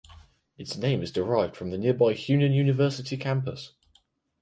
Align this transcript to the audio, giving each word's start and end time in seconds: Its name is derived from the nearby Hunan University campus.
Its 0.57 0.75
name 0.75 1.03
is 1.03 1.11
derived 1.11 1.55
from 1.55 1.69
the 1.69 1.77
nearby 1.77 2.13
Hunan 2.15 2.55
University 2.55 3.17
campus. 3.17 3.73